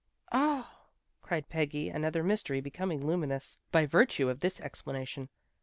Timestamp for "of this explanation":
4.29-5.29